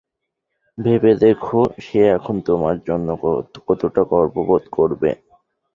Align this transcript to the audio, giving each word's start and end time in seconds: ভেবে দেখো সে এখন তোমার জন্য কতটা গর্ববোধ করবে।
ভেবে 0.77 1.11
দেখো 1.23 1.59
সে 1.79 2.01
এখন 2.17 2.35
তোমার 2.47 2.75
জন্য 2.87 3.07
কতটা 3.67 4.01
গর্ববোধ 4.11 4.63
করবে। 4.77 5.09